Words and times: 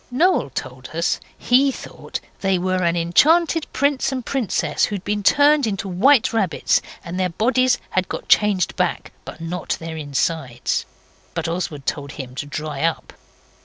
Noel 0.09 0.49
told 0.49 0.89
us 0.95 1.19
he 1.37 1.71
thought 1.71 2.19
they 2.39 2.57
were 2.57 2.81
an 2.81 2.95
enchanted 2.95 3.71
prince 3.71 4.11
and 4.11 4.25
princess 4.25 4.85
who'd 4.85 5.03
been 5.03 5.21
turned 5.21 5.67
into 5.67 5.87
white 5.87 6.33
rabbits, 6.33 6.81
and 7.05 7.19
their 7.19 7.29
bodies 7.29 7.77
had 7.91 8.09
got 8.09 8.27
changed 8.27 8.75
back 8.75 9.11
but 9.25 9.39
not 9.39 9.77
their 9.79 9.95
insides. 9.97 10.87
But 11.35 11.47
Oswald 11.47 11.85
told 11.85 12.13
him 12.13 12.33
to 12.33 12.47
dry 12.47 12.81
up. 12.81 13.13